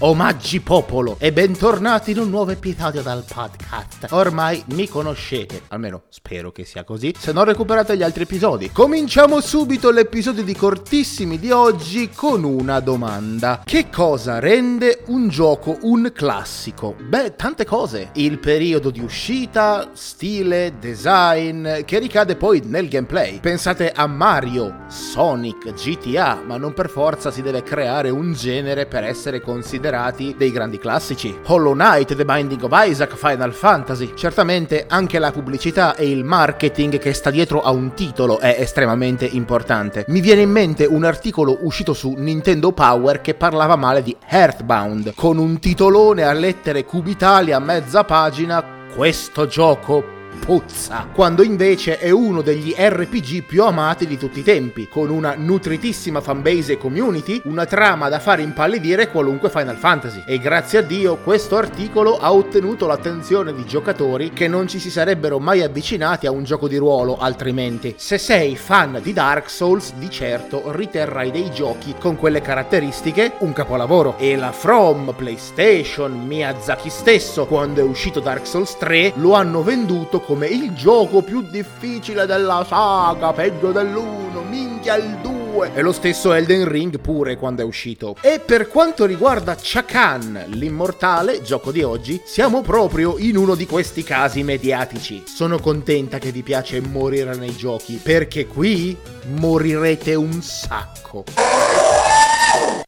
Omaggi 0.00 0.60
popolo 0.60 1.16
e 1.18 1.32
bentornati 1.32 2.12
in 2.12 2.20
un 2.20 2.30
nuovo 2.30 2.52
episodio 2.52 3.02
dal 3.02 3.24
podcast. 3.26 4.06
Ormai 4.10 4.62
mi 4.66 4.86
conoscete, 4.86 5.62
almeno 5.70 6.02
spero 6.08 6.52
che 6.52 6.64
sia 6.64 6.84
così, 6.84 7.12
se 7.18 7.32
non 7.32 7.44
recuperate 7.44 7.96
gli 7.96 8.04
altri 8.04 8.22
episodi. 8.22 8.70
Cominciamo 8.70 9.40
subito 9.40 9.90
l'episodio 9.90 10.44
di 10.44 10.54
cortissimi 10.54 11.40
di 11.40 11.50
oggi 11.50 12.10
con 12.10 12.44
una 12.44 12.78
domanda. 12.78 13.62
Che 13.64 13.90
cosa 13.90 14.38
rende 14.38 15.02
un 15.06 15.28
gioco 15.28 15.78
un 15.80 16.12
classico? 16.14 16.94
Beh, 16.96 17.34
tante 17.34 17.64
cose. 17.64 18.10
Il 18.12 18.38
periodo 18.38 18.90
di 18.90 19.00
uscita, 19.00 19.90
stile, 19.94 20.74
design, 20.78 21.82
che 21.84 21.98
ricade 21.98 22.36
poi 22.36 22.62
nel 22.64 22.88
gameplay. 22.88 23.40
Pensate 23.40 23.90
a 23.90 24.06
Mario, 24.06 24.84
Sonic, 24.86 25.72
GTA, 25.72 26.40
ma 26.46 26.56
non 26.56 26.72
per 26.72 26.88
forza 26.88 27.32
si 27.32 27.42
deve 27.42 27.64
creare 27.64 28.10
un 28.10 28.32
genere 28.32 28.86
per 28.86 29.02
essere 29.02 29.40
considerato 29.40 29.86
considerati 29.88 30.34
dei 30.36 30.52
grandi 30.52 30.78
classici. 30.78 31.36
Hollow 31.46 31.72
Knight, 31.72 32.14
The 32.14 32.24
Binding 32.24 32.62
of 32.62 32.72
Isaac, 32.74 33.16
Final 33.16 33.52
Fantasy. 33.52 34.12
Certamente 34.14 34.84
anche 34.88 35.18
la 35.18 35.32
pubblicità 35.32 35.94
e 35.94 36.10
il 36.10 36.24
marketing 36.24 36.98
che 36.98 37.12
sta 37.12 37.30
dietro 37.30 37.62
a 37.62 37.70
un 37.70 37.94
titolo 37.94 38.38
è 38.38 38.56
estremamente 38.58 39.24
importante. 39.24 40.04
Mi 40.08 40.20
viene 40.20 40.42
in 40.42 40.50
mente 40.50 40.84
un 40.84 41.04
articolo 41.04 41.58
uscito 41.62 41.94
su 41.94 42.14
Nintendo 42.16 42.72
Power 42.72 43.20
che 43.20 43.34
parlava 43.34 43.76
male 43.76 44.02
di 44.02 44.14
Earthbound, 44.28 45.14
con 45.14 45.38
un 45.38 45.58
titolone 45.58 46.22
a 46.22 46.32
lettere 46.32 46.84
cubitali 46.84 47.52
a 47.52 47.58
mezza 47.58 48.04
pagina. 48.04 48.76
Questo 48.94 49.46
gioco 49.46 50.16
puzza, 50.38 51.06
quando 51.12 51.42
invece 51.42 51.98
è 51.98 52.10
uno 52.10 52.40
degli 52.40 52.74
RPG 52.76 53.44
più 53.44 53.64
amati 53.64 54.06
di 54.06 54.16
tutti 54.16 54.40
i 54.40 54.42
tempi, 54.42 54.88
con 54.88 55.10
una 55.10 55.34
nutritissima 55.36 56.20
fanbase 56.20 56.72
e 56.72 56.78
community, 56.78 57.40
una 57.44 57.66
trama 57.66 58.08
da 58.08 58.18
fare 58.18 58.42
impallidire 58.42 59.10
qualunque 59.10 59.50
Final 59.50 59.76
Fantasy. 59.76 60.22
E 60.26 60.38
grazie 60.38 60.78
a 60.78 60.82
Dio 60.82 61.16
questo 61.16 61.56
articolo 61.56 62.18
ha 62.18 62.32
ottenuto 62.32 62.86
l'attenzione 62.86 63.54
di 63.54 63.64
giocatori 63.64 64.32
che 64.32 64.48
non 64.48 64.68
ci 64.68 64.78
si 64.78 64.90
sarebbero 64.90 65.38
mai 65.38 65.62
avvicinati 65.62 66.26
a 66.26 66.30
un 66.30 66.44
gioco 66.44 66.68
di 66.68 66.76
ruolo 66.76 67.18
altrimenti. 67.18 67.94
Se 67.96 68.18
sei 68.18 68.56
fan 68.56 69.00
di 69.02 69.12
Dark 69.12 69.50
Souls, 69.50 69.92
di 69.94 70.08
certo 70.10 70.72
riterrai 70.72 71.30
dei 71.30 71.50
giochi 71.50 71.94
con 71.98 72.16
quelle 72.16 72.40
caratteristiche 72.40 73.34
un 73.38 73.52
capolavoro. 73.52 74.16
E 74.18 74.36
la 74.36 74.52
From, 74.52 75.14
PlayStation, 75.16 76.12
Miyazaki 76.26 76.90
stesso, 76.90 77.46
quando 77.46 77.80
è 77.80 77.84
uscito 77.84 78.20
Dark 78.20 78.46
Souls 78.46 78.76
3, 78.78 79.14
lo 79.16 79.34
hanno 79.34 79.62
venduto 79.62 80.20
come 80.28 80.46
il 80.46 80.74
gioco 80.74 81.22
più 81.22 81.40
difficile 81.40 82.26
della 82.26 82.62
saga, 82.68 83.32
peggio 83.32 83.72
dell'1, 83.72 84.46
minchia 84.46 84.96
il 84.96 85.16
2. 85.22 85.70
E 85.72 85.80
lo 85.80 85.90
stesso 85.90 86.34
Elden 86.34 86.68
Ring 86.68 87.00
pure 87.00 87.38
quando 87.38 87.62
è 87.62 87.64
uscito. 87.64 88.14
E 88.20 88.38
per 88.38 88.68
quanto 88.68 89.06
riguarda 89.06 89.56
Chakan, 89.58 90.48
l'immortale, 90.48 91.40
gioco 91.40 91.72
di 91.72 91.82
oggi, 91.82 92.20
siamo 92.26 92.60
proprio 92.60 93.16
in 93.16 93.38
uno 93.38 93.54
di 93.54 93.64
questi 93.64 94.04
casi 94.04 94.42
mediatici. 94.42 95.22
Sono 95.26 95.58
contenta 95.60 96.18
che 96.18 96.30
vi 96.30 96.42
piace 96.42 96.78
morire 96.82 97.34
nei 97.34 97.56
giochi, 97.56 97.94
perché 97.94 98.46
qui 98.46 98.94
morirete 99.28 100.14
un 100.14 100.42
sacco. 100.42 101.24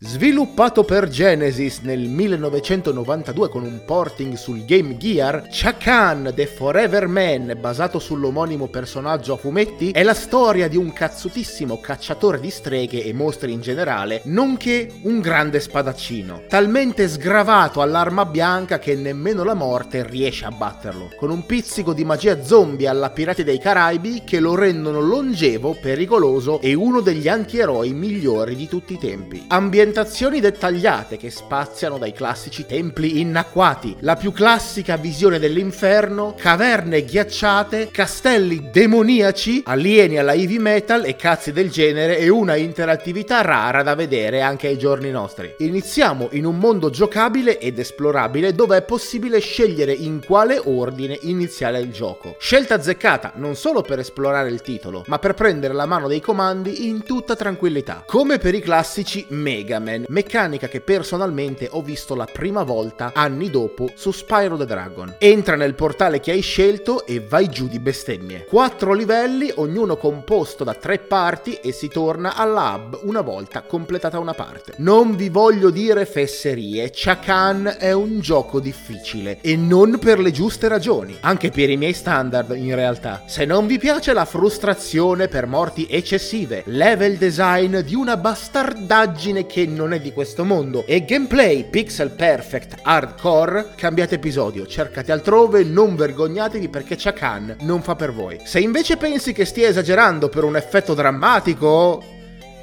Sviluppato 0.02 0.82
per 0.82 1.08
Genesis 1.08 1.80
nel 1.80 2.08
1992 2.08 3.50
con 3.50 3.64
un 3.64 3.82
porting 3.84 4.32
sul 4.32 4.64
Game 4.64 4.96
Gear, 4.96 5.48
Chakan 5.50 6.32
The 6.34 6.46
Forever 6.46 7.06
Man, 7.06 7.58
basato 7.60 7.98
sull'omonimo 7.98 8.68
personaggio 8.68 9.34
a 9.34 9.36
fumetti, 9.36 9.90
è 9.90 10.02
la 10.02 10.14
storia 10.14 10.68
di 10.68 10.78
un 10.78 10.90
cazzutissimo 10.94 11.80
cacciatore 11.80 12.40
di 12.40 12.48
streghe 12.48 13.04
e 13.04 13.12
mostri 13.12 13.52
in 13.52 13.60
generale, 13.60 14.22
nonché 14.24 14.90
un 15.02 15.20
grande 15.20 15.60
spadaccino, 15.60 16.44
talmente 16.48 17.06
sgravato 17.06 17.82
all'arma 17.82 18.24
bianca 18.24 18.78
che 18.78 18.94
nemmeno 18.94 19.44
la 19.44 19.52
morte 19.52 20.08
riesce 20.08 20.46
a 20.46 20.50
batterlo, 20.50 21.10
con 21.18 21.28
un 21.28 21.44
pizzico 21.44 21.92
di 21.92 22.06
magia 22.06 22.42
zombie 22.42 22.88
alla 22.88 23.10
Pirati 23.10 23.44
dei 23.44 23.58
Caraibi 23.58 24.22
che 24.24 24.40
lo 24.40 24.54
rendono 24.54 25.00
longevo, 25.00 25.76
pericoloso 25.78 26.58
e 26.62 26.72
uno 26.72 27.02
degli 27.02 27.28
antieroi 27.28 27.92
migliori 27.92 28.56
di 28.56 28.66
tutti 28.66 28.94
i 28.94 28.98
tempi. 28.98 29.44
Ambientato 29.48 29.88
ambientazioni 29.90 30.38
dettagliate 30.38 31.16
che 31.16 31.30
spaziano 31.30 31.98
dai 31.98 32.12
classici 32.12 32.64
templi 32.64 33.18
innacquati, 33.20 33.96
la 34.00 34.14
più 34.14 34.30
classica 34.30 34.96
visione 34.96 35.40
dell'inferno, 35.40 36.34
caverne 36.36 37.04
ghiacciate, 37.04 37.90
castelli 37.90 38.70
demoniaci, 38.70 39.62
alieni 39.64 40.18
alla 40.18 40.32
heavy 40.32 40.58
metal 40.58 41.04
e 41.04 41.16
cazzi 41.16 41.50
del 41.50 41.70
genere 41.70 42.18
e 42.18 42.28
una 42.28 42.54
interattività 42.54 43.40
rara 43.40 43.82
da 43.82 43.96
vedere 43.96 44.42
anche 44.42 44.68
ai 44.68 44.78
giorni 44.78 45.10
nostri. 45.10 45.56
Iniziamo 45.58 46.28
in 46.32 46.44
un 46.44 46.58
mondo 46.58 46.88
giocabile 46.90 47.58
ed 47.58 47.80
esplorabile 47.80 48.54
dove 48.54 48.76
è 48.76 48.82
possibile 48.82 49.40
scegliere 49.40 49.92
in 49.92 50.22
quale 50.24 50.60
ordine 50.62 51.18
iniziare 51.22 51.80
il 51.80 51.90
gioco. 51.90 52.36
Scelta 52.38 52.74
azzeccata 52.74 53.32
non 53.36 53.56
solo 53.56 53.82
per 53.82 53.98
esplorare 53.98 54.50
il 54.50 54.62
titolo, 54.62 55.02
ma 55.08 55.18
per 55.18 55.34
prendere 55.34 55.74
la 55.74 55.86
mano 55.86 56.06
dei 56.06 56.20
comandi 56.20 56.86
in 56.86 57.02
tutta 57.02 57.34
tranquillità. 57.34 58.04
Come 58.06 58.38
per 58.38 58.54
i 58.54 58.60
classici 58.60 59.26
Mega 59.30 59.79
Man, 59.80 60.04
meccanica 60.08 60.68
che 60.68 60.80
personalmente 60.80 61.68
ho 61.70 61.82
visto 61.82 62.14
la 62.14 62.28
prima 62.30 62.62
volta 62.62 63.12
anni 63.14 63.50
dopo 63.50 63.90
su 63.94 64.12
Spyro 64.12 64.56
the 64.56 64.66
Dragon. 64.66 65.16
Entra 65.18 65.56
nel 65.56 65.74
portale 65.74 66.20
che 66.20 66.30
hai 66.32 66.40
scelto 66.40 67.06
e 67.06 67.20
vai 67.20 67.48
giù 67.48 67.66
di 67.66 67.78
bestemmie. 67.78 68.44
Quattro 68.44 68.92
livelli, 68.92 69.50
ognuno 69.56 69.96
composto 69.96 70.64
da 70.64 70.74
tre 70.74 70.98
parti 70.98 71.54
e 71.54 71.72
si 71.72 71.88
torna 71.88 72.36
alla 72.36 72.74
hub 72.74 73.00
una 73.02 73.20
volta 73.20 73.62
completata 73.62 74.18
una 74.18 74.34
parte. 74.34 74.74
Non 74.76 75.16
vi 75.16 75.28
voglio 75.28 75.70
dire 75.70 76.06
fesserie, 76.06 76.90
Chakan 76.92 77.76
è 77.78 77.92
un 77.92 78.20
gioco 78.20 78.60
difficile 78.60 79.38
e 79.40 79.56
non 79.56 79.98
per 79.98 80.18
le 80.18 80.30
giuste 80.30 80.68
ragioni, 80.68 81.16
anche 81.20 81.50
per 81.50 81.70
i 81.70 81.76
miei 81.76 81.94
standard 81.94 82.54
in 82.56 82.74
realtà. 82.74 83.22
Se 83.26 83.44
non 83.44 83.66
vi 83.66 83.78
piace 83.78 84.12
la 84.12 84.24
frustrazione 84.24 85.28
per 85.28 85.46
morti 85.46 85.86
eccessive, 85.88 86.62
level 86.66 87.16
design 87.16 87.78
di 87.78 87.94
una 87.94 88.16
bastardaggine 88.16 89.46
che 89.46 89.66
non 89.70 89.92
è 89.92 90.00
di 90.00 90.12
questo 90.12 90.44
mondo 90.44 90.84
e 90.86 91.04
gameplay 91.04 91.64
pixel 91.68 92.10
perfect 92.10 92.80
hardcore, 92.82 93.70
cambiate 93.76 94.16
episodio, 94.16 94.66
cercate 94.66 95.12
altrove, 95.12 95.64
non 95.64 95.96
vergognatevi 95.96 96.68
perché 96.68 96.96
Chakan 96.96 97.56
non 97.60 97.82
fa 97.82 97.96
per 97.96 98.12
voi. 98.12 98.40
Se 98.44 98.60
invece 98.60 98.96
pensi 98.96 99.32
che 99.32 99.44
stia 99.44 99.68
esagerando 99.68 100.28
per 100.28 100.44
un 100.44 100.56
effetto 100.56 100.94
drammatico, 100.94 102.02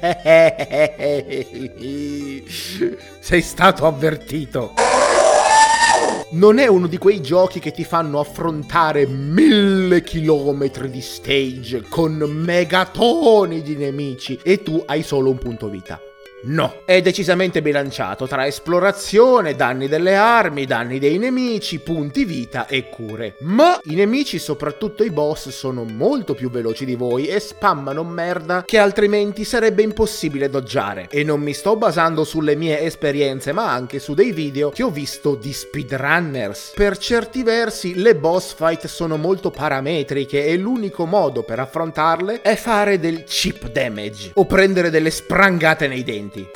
sei 3.20 3.42
stato 3.42 3.86
avvertito. 3.86 4.74
Non 6.30 6.58
è 6.58 6.66
uno 6.66 6.86
di 6.86 6.98
quei 6.98 7.22
giochi 7.22 7.58
che 7.58 7.70
ti 7.70 7.84
fanno 7.84 8.20
affrontare 8.20 9.06
mille 9.06 10.02
chilometri 10.02 10.90
di 10.90 11.00
stage 11.00 11.84
con 11.88 12.16
megatoni 12.16 13.62
di 13.62 13.76
nemici 13.76 14.38
e 14.42 14.62
tu 14.62 14.82
hai 14.86 15.02
solo 15.02 15.30
un 15.30 15.38
punto 15.38 15.70
vita. 15.70 15.98
No, 16.40 16.82
è 16.84 17.02
decisamente 17.02 17.60
bilanciato 17.60 18.28
tra 18.28 18.46
esplorazione, 18.46 19.56
danni 19.56 19.88
delle 19.88 20.14
armi, 20.14 20.66
danni 20.66 21.00
dei 21.00 21.18
nemici, 21.18 21.80
punti 21.80 22.24
vita 22.24 22.66
e 22.68 22.88
cure. 22.88 23.34
Ma 23.40 23.80
i 23.84 23.94
nemici, 23.94 24.38
soprattutto 24.38 25.02
i 25.02 25.10
boss, 25.10 25.48
sono 25.48 25.82
molto 25.82 26.34
più 26.34 26.48
veloci 26.48 26.84
di 26.84 26.94
voi 26.94 27.26
e 27.26 27.40
spammano 27.40 28.04
merda 28.04 28.62
che 28.64 28.78
altrimenti 28.78 29.42
sarebbe 29.42 29.82
impossibile 29.82 30.48
doggiare. 30.48 31.08
E 31.10 31.24
non 31.24 31.40
mi 31.40 31.52
sto 31.52 31.74
basando 31.74 32.22
sulle 32.22 32.54
mie 32.54 32.82
esperienze, 32.82 33.52
ma 33.52 33.72
anche 33.72 33.98
su 33.98 34.14
dei 34.14 34.30
video 34.30 34.70
che 34.70 34.84
ho 34.84 34.90
visto 34.90 35.34
di 35.34 35.52
speedrunners. 35.52 36.72
Per 36.76 36.98
certi 36.98 37.42
versi 37.42 37.96
le 37.96 38.14
boss 38.14 38.54
fight 38.54 38.86
sono 38.86 39.16
molto 39.16 39.50
parametriche 39.50 40.46
e 40.46 40.56
l'unico 40.56 41.04
modo 41.04 41.42
per 41.42 41.58
affrontarle 41.58 42.42
è 42.42 42.54
fare 42.54 43.00
del 43.00 43.24
chip 43.24 43.68
damage 43.70 44.30
o 44.34 44.46
prendere 44.46 44.90
delle 44.90 45.10
sprangate 45.10 45.88
nei 45.88 46.04
denti. 46.04 46.26
थी 46.36 46.46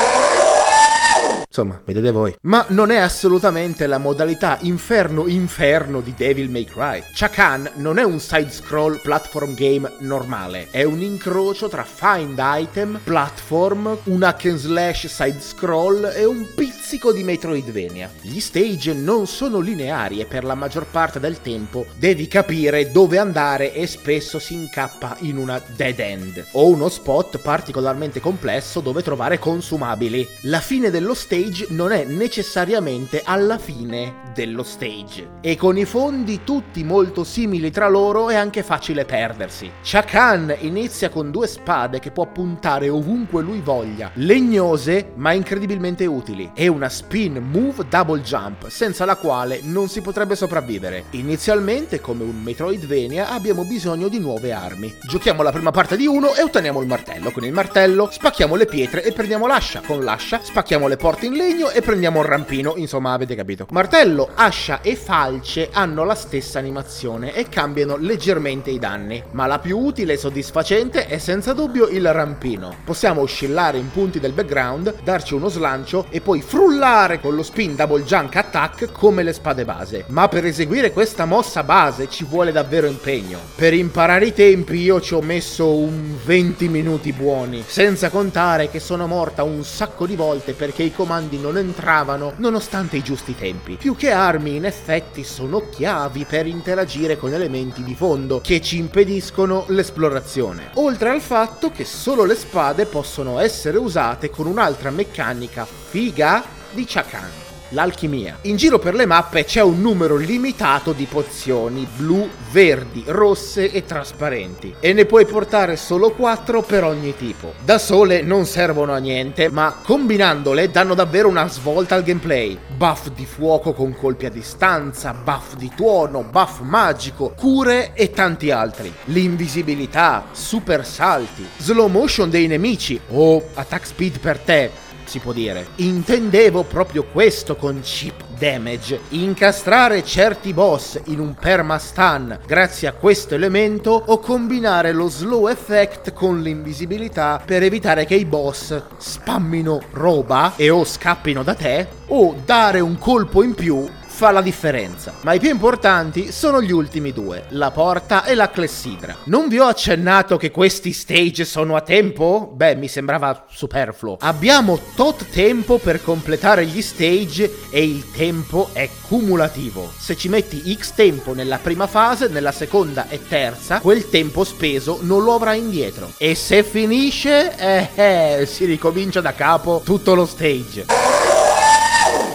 Insomma, 1.52 1.78
vedete 1.84 2.10
voi. 2.12 2.34
Ma 2.42 2.64
non 2.68 2.90
è 2.90 2.96
assolutamente 2.96 3.86
la 3.86 3.98
modalità 3.98 4.56
inferno-inferno 4.62 6.00
di 6.00 6.14
Devil 6.16 6.48
May 6.48 6.64
Cry. 6.64 7.02
Chakan 7.12 7.72
non 7.74 7.98
è 7.98 8.04
un 8.04 8.18
side-scroll 8.18 9.02
platform 9.02 9.52
game 9.54 9.92
normale, 9.98 10.68
è 10.70 10.84
un 10.84 11.02
incrocio 11.02 11.68
tra 11.68 11.84
find 11.84 12.40
item, 12.42 13.00
platform, 13.04 13.98
un 14.04 14.22
hack 14.22 14.46
and 14.46 14.56
slash 14.56 15.08
side-scroll 15.08 16.12
e 16.14 16.24
un 16.24 16.48
pizzico 16.54 17.12
di 17.12 17.22
Metroidvania. 17.22 18.10
Gli 18.22 18.40
stage 18.40 18.94
non 18.94 19.26
sono 19.26 19.60
lineari 19.60 20.20
e 20.20 20.24
per 20.24 20.44
la 20.44 20.54
maggior 20.54 20.86
parte 20.86 21.20
del 21.20 21.42
tempo 21.42 21.84
devi 21.98 22.28
capire 22.28 22.90
dove 22.90 23.18
andare 23.18 23.74
e 23.74 23.86
spesso 23.86 24.38
si 24.38 24.54
incappa 24.54 25.18
in 25.20 25.36
una 25.36 25.60
dead 25.76 25.98
end 25.98 26.46
o 26.52 26.68
uno 26.68 26.88
spot 26.88 27.36
particolarmente 27.40 28.20
complesso 28.20 28.80
dove 28.80 29.02
trovare 29.02 29.38
consumabili. 29.38 30.26
La 30.44 30.60
fine 30.60 30.88
dello 30.88 31.12
stage 31.12 31.40
stage 31.42 31.66
non 31.70 31.92
è 31.92 32.04
necessariamente 32.04 33.22
alla 33.24 33.58
fine 33.58 34.20
dello 34.34 34.62
stage. 34.62 35.30
E 35.40 35.56
con 35.56 35.76
i 35.76 35.84
fondi 35.84 36.40
tutti 36.44 36.84
molto 36.84 37.24
simili 37.24 37.70
tra 37.70 37.88
loro 37.88 38.30
è 38.30 38.34
anche 38.34 38.62
facile 38.62 39.04
perdersi. 39.04 39.70
Chakan 39.82 40.54
inizia 40.60 41.10
con 41.10 41.30
due 41.30 41.46
spade 41.46 41.98
che 41.98 42.10
può 42.10 42.26
puntare 42.26 42.88
ovunque 42.88 43.42
lui 43.42 43.60
voglia, 43.60 44.10
legnose 44.14 45.12
ma 45.16 45.32
incredibilmente 45.32 46.06
utili, 46.06 46.50
e 46.54 46.68
una 46.68 46.88
spin 46.88 47.34
move 47.34 47.86
double 47.88 48.20
jump, 48.20 48.68
senza 48.68 49.04
la 49.04 49.16
quale 49.16 49.60
non 49.62 49.88
si 49.88 50.00
potrebbe 50.00 50.36
sopravvivere. 50.36 51.04
Inizialmente, 51.10 52.00
come 52.00 52.22
un 52.24 52.40
Metroidvania, 52.42 53.30
abbiamo 53.30 53.64
bisogno 53.64 54.08
di 54.08 54.18
nuove 54.18 54.52
armi. 54.52 54.94
Giochiamo 55.06 55.42
la 55.42 55.52
prima 55.52 55.70
parte 55.70 55.96
di 55.96 56.06
uno 56.06 56.34
e 56.34 56.42
otteniamo 56.42 56.80
il 56.80 56.86
martello. 56.86 57.30
Con 57.30 57.44
il 57.44 57.52
martello 57.52 58.08
spacchiamo 58.10 58.54
le 58.54 58.66
pietre 58.66 59.02
e 59.02 59.12
prendiamo 59.12 59.46
l'ascia. 59.46 59.82
Con 59.84 60.02
l'ascia 60.02 60.40
spacchiamo 60.42 60.88
le 60.88 60.96
porte 60.96 61.26
in 61.26 61.31
legno 61.34 61.70
e 61.70 61.80
prendiamo 61.82 62.20
il 62.20 62.26
rampino. 62.26 62.74
Insomma, 62.76 63.12
avete 63.12 63.34
capito. 63.34 63.66
Martello, 63.70 64.28
ascia 64.34 64.80
e 64.82 64.96
falce 64.96 65.68
hanno 65.72 66.04
la 66.04 66.14
stessa 66.14 66.58
animazione 66.58 67.34
e 67.34 67.48
cambiano 67.48 67.96
leggermente 67.96 68.70
i 68.70 68.78
danni. 68.78 69.22
Ma 69.32 69.46
la 69.46 69.58
più 69.58 69.78
utile 69.78 70.14
e 70.14 70.16
soddisfacente 70.16 71.06
è 71.06 71.18
senza 71.18 71.52
dubbio 71.52 71.88
il 71.88 72.12
rampino. 72.12 72.74
Possiamo 72.84 73.22
oscillare 73.22 73.78
in 73.78 73.90
punti 73.90 74.20
del 74.20 74.32
background, 74.32 75.02
darci 75.02 75.34
uno 75.34 75.48
slancio 75.48 76.06
e 76.10 76.20
poi 76.20 76.42
frullare 76.42 77.20
con 77.20 77.34
lo 77.34 77.42
spin 77.42 77.74
double 77.74 78.04
junk 78.04 78.36
attack 78.36 78.92
come 78.92 79.22
le 79.22 79.32
spade 79.32 79.64
base. 79.64 80.04
Ma 80.08 80.28
per 80.28 80.44
eseguire 80.44 80.92
questa 80.92 81.24
mossa 81.24 81.62
base 81.62 82.08
ci 82.08 82.24
vuole 82.24 82.52
davvero 82.52 82.86
impegno. 82.86 83.38
Per 83.54 83.72
imparare 83.72 84.26
i 84.26 84.32
tempi 84.32 84.76
io 84.78 85.00
ci 85.00 85.14
ho 85.14 85.22
messo 85.22 85.74
un 85.74 86.16
20 86.24 86.68
minuti 86.68 87.12
buoni, 87.12 87.64
senza 87.66 88.10
contare 88.10 88.68
che 88.68 88.80
sono 88.80 89.06
morta 89.06 89.42
un 89.42 89.64
sacco 89.64 90.06
di 90.06 90.16
volte 90.16 90.52
perché 90.52 90.82
i 90.82 90.92
comandi 90.92 91.20
non 91.38 91.56
entravano 91.56 92.32
nonostante 92.36 92.96
i 92.96 93.02
giusti 93.02 93.34
tempi. 93.36 93.76
Più 93.76 93.96
che 93.96 94.10
armi 94.10 94.56
in 94.56 94.64
effetti 94.64 95.24
sono 95.24 95.68
chiavi 95.68 96.24
per 96.24 96.46
interagire 96.46 97.16
con 97.16 97.32
elementi 97.32 97.82
di 97.82 97.94
fondo 97.94 98.40
che 98.40 98.60
ci 98.60 98.78
impediscono 98.78 99.64
l'esplorazione. 99.68 100.70
Oltre 100.74 101.10
al 101.10 101.20
fatto 101.20 101.70
che 101.70 101.84
solo 101.84 102.24
le 102.24 102.34
spade 102.34 102.86
possono 102.86 103.38
essere 103.38 103.78
usate 103.78 104.30
con 104.30 104.46
un'altra 104.46 104.90
meccanica 104.90 105.66
figa 105.66 106.44
di 106.72 106.84
Chakan 106.86 107.51
l'alchimia. 107.72 108.38
In 108.42 108.56
giro 108.56 108.78
per 108.78 108.94
le 108.94 109.06
mappe 109.06 109.44
c'è 109.44 109.60
un 109.62 109.80
numero 109.80 110.16
limitato 110.16 110.92
di 110.92 111.04
pozioni 111.04 111.86
blu, 111.96 112.28
verdi, 112.50 113.02
rosse 113.06 113.70
e 113.70 113.84
trasparenti 113.84 114.74
e 114.80 114.92
ne 114.92 115.04
puoi 115.04 115.26
portare 115.26 115.76
solo 115.76 116.12
4 116.12 116.62
per 116.62 116.84
ogni 116.84 117.16
tipo. 117.16 117.54
Da 117.64 117.78
sole 117.78 118.22
non 118.22 118.46
servono 118.46 118.92
a 118.92 118.98
niente, 118.98 119.48
ma 119.48 119.76
combinandole 119.82 120.70
danno 120.70 120.94
davvero 120.94 121.28
una 121.28 121.48
svolta 121.48 121.94
al 121.94 122.02
gameplay. 122.02 122.58
Buff 122.76 123.08
di 123.08 123.26
fuoco 123.26 123.72
con 123.72 123.94
colpi 123.96 124.26
a 124.26 124.30
distanza, 124.30 125.12
buff 125.14 125.54
di 125.54 125.70
tuono, 125.74 126.22
buff 126.22 126.60
magico, 126.60 127.32
cure 127.36 127.92
e 127.94 128.10
tanti 128.10 128.50
altri. 128.50 128.92
L'invisibilità, 129.06 130.26
super 130.32 130.86
salti, 130.86 131.46
slow 131.56 131.88
motion 131.88 132.30
dei 132.30 132.46
nemici 132.46 133.00
o 133.08 133.42
attack 133.54 133.86
speed 133.86 134.18
per 134.18 134.38
te 134.38 134.81
si 135.04 135.18
può 135.18 135.32
dire. 135.32 135.66
Intendevo 135.76 136.62
proprio 136.64 137.04
questo 137.04 137.56
con 137.56 137.80
chip 137.80 138.22
damage, 138.38 139.00
incastrare 139.10 140.02
certi 140.04 140.52
boss 140.52 141.00
in 141.04 141.20
un 141.20 141.34
permastun 141.34 142.40
grazie 142.44 142.88
a 142.88 142.92
questo 142.92 143.34
elemento 143.34 143.90
o 144.06 144.18
combinare 144.18 144.92
lo 144.92 145.08
slow 145.08 145.48
effect 145.48 146.12
con 146.12 146.40
l'invisibilità 146.40 147.40
per 147.44 147.62
evitare 147.62 148.04
che 148.04 148.16
i 148.16 148.24
boss 148.24 148.82
spammino 148.96 149.80
roba 149.92 150.54
e 150.56 150.70
o 150.70 150.84
scappino 150.84 151.42
da 151.42 151.54
te 151.54 151.86
o 152.08 152.34
dare 152.44 152.80
un 152.80 152.98
colpo 152.98 153.42
in 153.42 153.54
più 153.54 153.88
fa 154.12 154.30
la 154.30 154.42
differenza. 154.42 155.14
Ma 155.22 155.32
i 155.32 155.40
più 155.40 155.48
importanti 155.48 156.30
sono 156.30 156.60
gli 156.60 156.70
ultimi 156.70 157.12
due, 157.12 157.46
la 157.48 157.70
porta 157.70 158.24
e 158.24 158.34
la 158.34 158.50
clessidra. 158.50 159.16
Non 159.24 159.48
vi 159.48 159.58
ho 159.58 159.66
accennato 159.66 160.36
che 160.36 160.50
questi 160.50 160.92
stage 160.92 161.44
sono 161.46 161.74
a 161.74 161.80
tempo? 161.80 162.52
Beh, 162.54 162.76
mi 162.76 162.88
sembrava 162.88 163.46
superfluo. 163.48 164.18
Abbiamo 164.20 164.78
tot 164.94 165.24
tempo 165.30 165.78
per 165.78 166.02
completare 166.02 166.66
gli 166.66 166.82
stage 166.82 167.50
e 167.70 167.82
il 167.82 168.10
tempo 168.12 168.68
è 168.74 168.88
cumulativo. 169.08 169.90
Se 169.96 170.14
ci 170.16 170.28
metti 170.28 170.76
X 170.78 170.92
tempo 170.92 171.32
nella 171.32 171.58
prima 171.58 171.86
fase, 171.86 172.28
nella 172.28 172.52
seconda 172.52 173.08
e 173.08 173.26
terza, 173.26 173.80
quel 173.80 174.10
tempo 174.10 174.44
speso 174.44 174.98
non 175.00 175.24
lo 175.24 175.34
avrai 175.34 175.58
indietro. 175.58 176.12
E 176.18 176.34
se 176.34 176.62
finisce, 176.62 177.56
eh, 177.56 177.88
eh 177.94 178.46
si 178.46 178.66
ricomincia 178.66 179.22
da 179.22 179.32
capo 179.32 179.80
tutto 179.82 180.14
lo 180.14 180.26
stage 180.26 181.21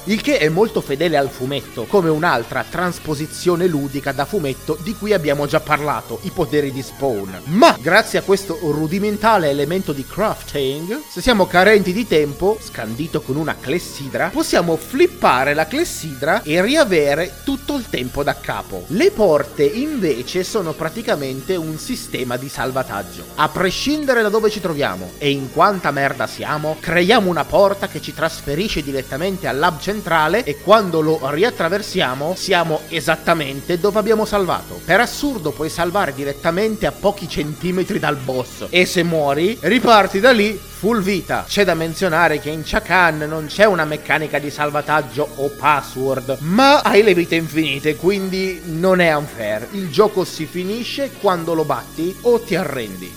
il 0.08 0.22
che 0.22 0.38
è 0.38 0.48
molto 0.48 0.80
fedele 0.80 1.18
al 1.18 1.30
fumetto, 1.30 1.84
come 1.84 2.10
un'altra 2.10 2.64
trasposizione 2.64 3.68
ludica 3.68 4.14
da 4.14 4.24
fumetto 4.24 4.78
di 4.82 4.96
cui 4.96 5.12
abbiamo 5.12 5.48
già 5.48 5.60
parlato, 5.60 6.20
i 6.24 6.32
poteri 6.32 6.72
di 6.72 6.82
Spawn. 6.82 7.42
Ma 7.46 7.76
grazie 7.80 8.20
a 8.20 8.22
questo 8.22 8.58
rudimentale 8.62 9.50
elemento 9.50 9.92
di 9.92 10.06
crafting, 10.06 11.02
se 11.10 11.22
siamo 11.22 11.46
carenti 11.46 11.92
di 11.92 12.08
tempo, 12.08 12.58
scandito 12.62 13.22
con 13.22 13.36
una 13.36 13.58
clessidra, 13.60 14.30
possiamo 14.30 14.78
flippare 14.78 15.54
la 15.54 15.68
clessidra 15.68 16.42
e 16.42 16.62
riavere 16.62 17.42
tutto 17.44 17.76
il 17.76 17.90
tempo 17.90 18.24
da 18.24 18.36
capo. 18.40 18.86
Le 18.88 19.12
porte 19.12 19.64
invece 19.64 20.46
sono 20.46 20.72
praticamente 20.72 21.56
un 21.58 21.78
sistema 21.78 22.38
di 22.38 22.48
salvataggio. 22.48 23.26
A 23.36 23.50
prescindere 23.50 24.22
da 24.22 24.30
dove 24.30 24.50
ci 24.50 24.62
troviamo 24.62 25.12
e 25.18 25.32
in 25.32 25.52
quanta 25.52 25.92
merda 25.92 26.28
siamo, 26.28 26.78
creiamo 26.80 27.30
una 27.30 27.44
porta 27.44 27.90
che 27.90 28.02
ci 28.02 28.14
trasferisce 28.14 28.82
direttamente 28.82 29.48
al 29.48 29.58
lab 29.58 29.80
centrale 29.98 30.44
e 30.44 30.58
quando 30.58 31.02
lo 31.02 31.20
riattraversiamo 31.24 32.36
siamo 32.36 32.82
esattamente 32.90 33.80
dove 33.80 33.98
abbiamo 33.98 34.26
salvato. 34.26 34.80
Per 34.86 35.00
assurdo 35.00 35.52
puoi 35.52 35.70
salvare 35.70 36.14
direttamente 36.14 36.86
a 36.86 36.92
pochi 36.92 37.28
centimetri 37.28 37.98
dal 37.98 38.16
boss 38.16 38.68
e 38.70 38.86
se 38.86 39.04
muori 39.04 39.58
riparti 39.60 40.20
da 40.20 40.32
lì 40.32 40.60
full 40.78 41.02
vita. 41.02 41.46
C'è 41.48 41.66
da 41.66 41.74
menzionare 41.74 42.40
che 42.40 42.52
in 42.52 42.62
Chakan 42.64 43.26
non 43.28 43.48
c'è 43.48 43.66
una 43.66 43.86
meccanica 43.86 44.38
di 44.38 44.52
salvataggio 44.52 45.28
o 45.38 45.50
password, 45.50 46.38
ma 46.42 46.82
hai 46.82 47.02
le 47.02 47.16
vite 47.16 47.36
infinite, 47.36 47.96
quindi 47.96 48.62
non 48.66 49.00
è 49.00 49.14
unfair. 49.16 49.68
Il 49.72 49.90
gioco 49.90 50.24
si 50.24 50.46
finisce 50.46 51.12
quando 51.20 51.56
lo 51.56 51.66
batti 51.66 52.16
o 52.22 52.40
ti 52.40 52.56
arrendi. 52.56 53.16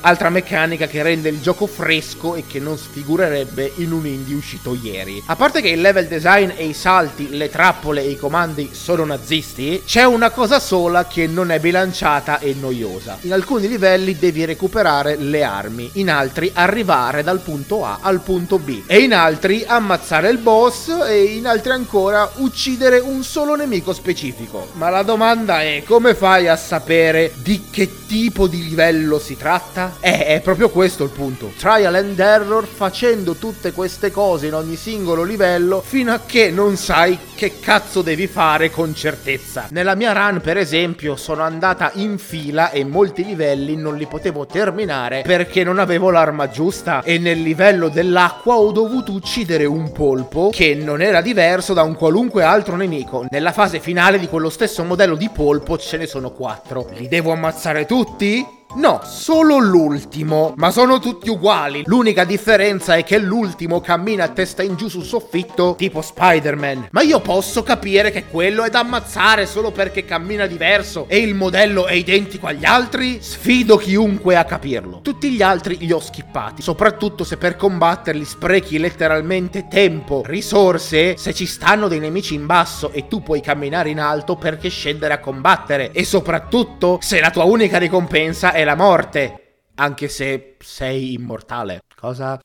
Altra 0.00 0.30
meccanica 0.30 0.86
che 0.86 1.02
rende 1.02 1.28
il 1.28 1.40
gioco 1.40 1.66
fresco 1.66 2.36
e 2.36 2.44
che 2.46 2.60
non 2.60 2.78
sfigurerebbe 2.78 3.72
in 3.76 3.90
un 3.90 4.06
indie 4.06 4.36
uscito 4.36 4.78
ieri. 4.80 5.20
A 5.26 5.34
parte 5.34 5.60
che 5.60 5.70
il 5.70 5.80
level 5.80 6.06
design 6.06 6.50
e 6.56 6.66
i 6.66 6.72
salti, 6.72 7.30
le 7.30 7.50
trappole 7.50 8.02
e 8.02 8.10
i 8.10 8.16
comandi 8.16 8.70
sono 8.72 9.04
nazisti, 9.04 9.82
c'è 9.84 10.04
una 10.04 10.30
cosa 10.30 10.60
sola 10.60 11.06
che 11.08 11.26
non 11.26 11.50
è 11.50 11.58
bilanciata 11.58 12.38
e 12.38 12.54
noiosa. 12.58 13.18
In 13.22 13.32
alcuni 13.32 13.66
livelli 13.66 14.16
devi 14.16 14.44
recuperare 14.44 15.16
le 15.16 15.42
armi, 15.42 15.90
in 15.94 16.10
altri 16.10 16.50
arrivare 16.54 17.24
dal 17.24 17.40
punto 17.40 17.84
A 17.84 17.98
al 18.00 18.20
punto 18.20 18.58
B, 18.58 18.84
e 18.86 19.00
in 19.00 19.12
altri 19.12 19.64
ammazzare 19.66 20.30
il 20.30 20.38
boss 20.38 20.88
e 21.06 21.24
in 21.24 21.46
altri 21.46 21.72
ancora 21.72 22.30
uccidere 22.36 23.00
un 23.00 23.24
solo 23.24 23.56
nemico 23.56 23.92
specifico. 23.92 24.68
Ma 24.74 24.90
la 24.90 25.02
domanda 25.02 25.60
è 25.60 25.82
come 25.84 26.14
fai 26.14 26.46
a 26.46 26.56
sapere 26.56 27.32
di 27.34 27.64
che 27.68 27.97
tipo 28.08 28.46
di 28.46 28.66
livello 28.66 29.18
si 29.18 29.36
tratta? 29.36 29.96
Eh, 30.00 30.24
è 30.24 30.40
proprio 30.40 30.70
questo 30.70 31.04
il 31.04 31.10
punto. 31.10 31.52
Trial 31.58 31.94
and 31.94 32.18
error 32.18 32.66
facendo 32.66 33.34
tutte 33.34 33.72
queste 33.72 34.10
cose 34.10 34.46
in 34.46 34.54
ogni 34.54 34.76
singolo 34.76 35.22
livello 35.22 35.82
fino 35.84 36.14
a 36.14 36.20
che 36.24 36.50
non 36.50 36.76
sai 36.76 37.18
che 37.34 37.60
cazzo 37.60 38.00
devi 38.00 38.26
fare 38.26 38.70
con 38.70 38.94
certezza. 38.94 39.66
Nella 39.70 39.94
mia 39.94 40.12
run, 40.12 40.40
per 40.40 40.56
esempio, 40.56 41.16
sono 41.16 41.42
andata 41.42 41.90
in 41.96 42.16
fila 42.16 42.70
e 42.70 42.82
molti 42.82 43.24
livelli 43.24 43.76
non 43.76 43.96
li 43.96 44.06
potevo 44.06 44.46
terminare 44.46 45.22
perché 45.22 45.62
non 45.62 45.78
avevo 45.78 46.08
l'arma 46.08 46.48
giusta 46.48 47.02
e 47.02 47.18
nel 47.18 47.42
livello 47.42 47.90
dell'acqua 47.90 48.56
ho 48.56 48.72
dovuto 48.72 49.12
uccidere 49.12 49.66
un 49.66 49.92
polpo 49.92 50.48
che 50.50 50.74
non 50.74 51.02
era 51.02 51.20
diverso 51.20 51.74
da 51.74 51.82
un 51.82 51.94
qualunque 51.94 52.42
altro 52.42 52.74
nemico. 52.74 53.26
Nella 53.28 53.52
fase 53.52 53.80
finale 53.80 54.18
di 54.18 54.28
quello 54.28 54.48
stesso 54.48 54.82
modello 54.82 55.14
di 55.14 55.28
polpo 55.28 55.76
ce 55.76 55.98
ne 55.98 56.06
sono 56.06 56.30
quattro. 56.30 56.88
Li 56.94 57.06
devo 57.06 57.32
ammazzare 57.32 57.84
tutti? 57.84 57.96
tutti? 58.04 58.57
No, 58.74 59.00
solo 59.02 59.56
l'ultimo, 59.58 60.52
ma 60.56 60.70
sono 60.70 60.98
tutti 60.98 61.30
uguali. 61.30 61.82
L'unica 61.86 62.24
differenza 62.24 62.96
è 62.96 63.02
che 63.02 63.16
l'ultimo 63.18 63.80
cammina 63.80 64.24
a 64.24 64.28
testa 64.28 64.62
in 64.62 64.76
giù 64.76 64.88
sul 64.88 65.04
soffitto, 65.04 65.74
tipo 65.78 66.02
Spider-Man. 66.02 66.88
Ma 66.90 67.00
io 67.00 67.20
posso 67.20 67.62
capire 67.62 68.10
che 68.10 68.26
quello 68.26 68.64
è 68.64 68.70
da 68.70 68.80
ammazzare 68.80 69.46
solo 69.46 69.70
perché 69.70 70.04
cammina 70.04 70.44
diverso 70.44 71.06
e 71.08 71.16
il 71.16 71.34
modello 71.34 71.86
è 71.86 71.94
identico 71.94 72.46
agli 72.46 72.66
altri? 72.66 73.18
Sfido 73.22 73.78
chiunque 73.78 74.36
a 74.36 74.44
capirlo. 74.44 75.00
Tutti 75.02 75.30
gli 75.30 75.40
altri 75.40 75.78
li 75.78 75.90
ho 75.90 75.98
skippati, 75.98 76.60
soprattutto 76.60 77.24
se 77.24 77.38
per 77.38 77.56
combatterli 77.56 78.24
sprechi 78.24 78.78
letteralmente 78.78 79.66
tempo, 79.66 80.22
risorse, 80.26 81.16
se 81.16 81.32
ci 81.32 81.46
stanno 81.46 81.88
dei 81.88 82.00
nemici 82.00 82.34
in 82.34 82.44
basso 82.44 82.92
e 82.92 83.08
tu 83.08 83.22
puoi 83.22 83.40
camminare 83.40 83.88
in 83.88 83.98
alto 83.98 84.36
perché 84.36 84.68
scendere 84.68 85.14
a 85.14 85.20
combattere 85.20 85.90
e 85.92 86.04
soprattutto 86.04 86.98
se 87.00 87.18
la 87.18 87.30
tua 87.30 87.44
unica 87.44 87.78
ricompensa 87.78 88.52
è 88.52 88.57
è 88.58 88.64
la 88.64 88.74
morte, 88.74 89.66
anche 89.76 90.08
se 90.08 90.56
sei 90.58 91.12
immortale. 91.12 91.82
Cosa? 91.94 92.40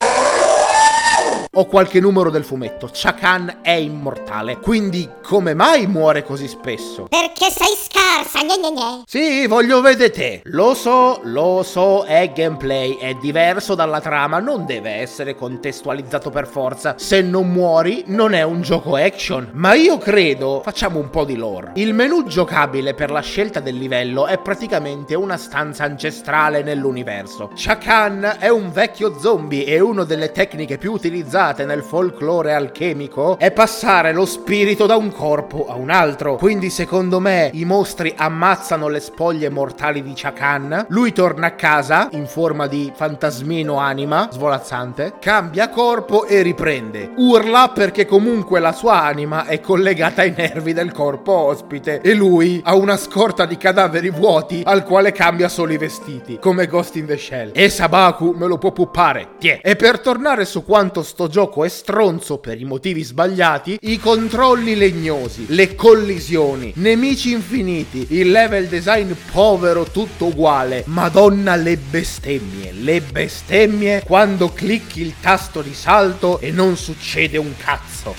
O 1.54 1.66
qualche 1.66 2.00
numero 2.00 2.30
del 2.30 2.44
fumetto. 2.44 2.88
Chakan 2.92 3.58
è 3.62 3.72
immortale. 3.72 4.58
Quindi 4.58 5.08
come 5.22 5.54
mai 5.54 5.86
muore 5.86 6.24
così 6.24 6.48
spesso? 6.48 7.06
Perché 7.08 7.50
sei 7.50 7.74
scarsa, 7.76 8.40
gne 8.44 8.58
gne 8.58 8.72
gne. 8.72 9.02
Sì, 9.06 9.46
voglio 9.46 9.80
vedere 9.80 10.10
te. 10.10 10.42
Lo 10.46 10.74
so, 10.74 11.20
lo 11.24 11.62
so, 11.62 12.04
è 12.04 12.32
gameplay, 12.34 12.96
è 12.96 13.14
diverso 13.14 13.74
dalla 13.74 14.00
trama, 14.00 14.38
non 14.38 14.66
deve 14.66 14.90
essere 14.90 15.34
contestualizzato 15.34 16.30
per 16.30 16.46
forza. 16.46 16.94
Se 16.98 17.20
non 17.20 17.50
muori, 17.50 18.04
non 18.06 18.34
è 18.34 18.42
un 18.42 18.62
gioco 18.62 18.96
action. 18.96 19.50
Ma 19.52 19.74
io 19.74 19.98
credo, 19.98 20.60
facciamo 20.62 20.98
un 20.98 21.10
po' 21.10 21.24
di 21.24 21.36
lore. 21.36 21.72
Il 21.74 21.94
menu 21.94 22.24
giocabile 22.24 22.94
per 22.94 23.10
la 23.10 23.20
scelta 23.20 23.60
del 23.60 23.76
livello 23.76 24.26
è 24.26 24.38
praticamente 24.38 25.14
una 25.14 25.36
stanza 25.36 25.84
ancestrale 25.84 26.62
nell'universo. 26.62 27.50
Chakan 27.54 28.36
è 28.38 28.48
un 28.48 28.72
vecchio 28.72 29.18
zombie 29.18 29.64
e 29.64 29.80
una 29.80 30.04
delle 30.04 30.32
tecniche 30.32 30.78
più 30.78 30.92
utilizzate 30.92 31.43
usate 31.44 31.66
nel 31.66 31.82
folklore 31.82 32.54
alchemico 32.54 33.36
è 33.38 33.50
passare 33.50 34.14
lo 34.14 34.24
spirito 34.24 34.86
da 34.86 34.96
un 34.96 35.12
corpo 35.12 35.66
a 35.68 35.74
un 35.74 35.90
altro. 35.90 36.36
Quindi 36.36 36.70
secondo 36.70 37.20
me 37.20 37.50
i 37.52 37.66
mostri 37.66 38.14
ammazzano 38.16 38.88
le 38.88 39.00
spoglie 39.00 39.50
mortali 39.50 40.02
di 40.02 40.12
Chakan, 40.14 40.86
lui 40.88 41.12
torna 41.12 41.48
a 41.48 41.52
casa 41.52 42.08
in 42.12 42.26
forma 42.26 42.66
di 42.66 42.90
fantasmino 42.94 43.76
anima 43.76 44.28
svolazzante, 44.30 45.14
cambia 45.20 45.68
corpo 45.68 46.24
e 46.24 46.40
riprende. 46.40 47.10
Urla 47.16 47.72
perché 47.74 48.06
comunque 48.06 48.58
la 48.58 48.72
sua 48.72 49.02
anima 49.02 49.44
è 49.44 49.60
collegata 49.60 50.22
ai 50.22 50.32
nervi 50.34 50.72
del 50.72 50.92
corpo 50.92 51.32
ospite 51.32 52.00
e 52.00 52.14
lui 52.14 52.62
ha 52.64 52.74
una 52.74 52.96
scorta 52.96 53.44
di 53.44 53.58
cadaveri 53.58 54.08
vuoti 54.08 54.62
al 54.64 54.84
quale 54.84 55.12
cambia 55.12 55.50
solo 55.50 55.74
i 55.74 55.76
vestiti, 55.76 56.38
come 56.40 56.66
Ghost 56.66 56.96
in 56.96 57.04
the 57.04 57.18
Shell. 57.18 57.50
E 57.52 57.68
Sabaku 57.68 58.34
me 58.34 58.46
lo 58.46 58.56
può 58.56 58.72
puppare, 58.72 59.32
tiè. 59.38 59.60
E 59.62 59.76
per 59.76 60.00
tornare 60.00 60.46
su 60.46 60.64
quanto 60.64 61.02
sto 61.02 61.32
gioco 61.34 61.64
è 61.64 61.68
stronzo 61.68 62.38
per 62.38 62.60
i 62.60 62.64
motivi 62.64 63.02
sbagliati, 63.02 63.76
i 63.80 63.98
controlli 63.98 64.76
legnosi, 64.76 65.46
le 65.48 65.74
collisioni, 65.74 66.72
nemici 66.76 67.32
infiniti, 67.32 68.06
il 68.10 68.30
level 68.30 68.68
design 68.68 69.10
povero 69.32 69.82
tutto 69.82 70.26
uguale, 70.26 70.84
madonna 70.86 71.56
le 71.56 71.76
bestemmie, 71.76 72.70
le 72.70 73.00
bestemmie 73.00 74.04
quando 74.06 74.52
clicchi 74.52 75.00
il 75.00 75.14
tasto 75.20 75.60
di 75.60 75.74
salto 75.74 76.38
e 76.38 76.52
non 76.52 76.76
succede 76.76 77.36
un 77.36 77.52
cazzo. 77.56 78.14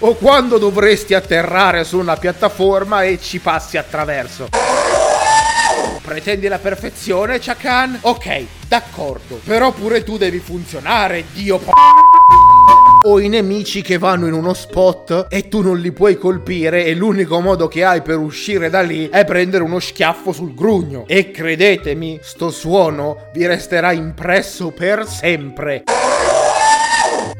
O 0.00 0.14
quando 0.16 0.58
dovresti 0.58 1.14
atterrare 1.14 1.84
su 1.84 1.98
una 1.98 2.18
piattaforma 2.18 3.04
e 3.04 3.18
ci 3.18 3.38
passi 3.38 3.78
attraverso. 3.78 4.50
Pretendi 6.02 6.46
la 6.46 6.58
perfezione, 6.58 7.38
Chakan? 7.38 8.00
Ok, 8.02 8.44
d'accordo. 8.74 9.40
Però 9.44 9.70
pure 9.70 10.02
tu 10.02 10.16
devi 10.16 10.40
funzionare, 10.40 11.24
dio 11.32 11.58
p***o 11.58 11.70
o 13.06 13.20
i 13.20 13.28
nemici 13.28 13.82
che 13.82 13.98
vanno 13.98 14.26
in 14.26 14.32
uno 14.32 14.54
spot 14.54 15.26
e 15.28 15.48
tu 15.48 15.60
non 15.60 15.78
li 15.78 15.92
puoi 15.92 16.16
colpire 16.16 16.86
e 16.86 16.94
l'unico 16.94 17.38
modo 17.40 17.68
che 17.68 17.84
hai 17.84 18.00
per 18.00 18.16
uscire 18.16 18.70
da 18.70 18.80
lì 18.80 19.10
è 19.10 19.26
prendere 19.26 19.62
uno 19.62 19.78
schiaffo 19.78 20.32
sul 20.32 20.54
grugno. 20.54 21.04
E 21.06 21.30
credetemi, 21.30 22.18
sto 22.22 22.50
suono 22.50 23.28
vi 23.34 23.46
resterà 23.46 23.92
impresso 23.92 24.70
per 24.70 25.06
sempre. 25.06 25.84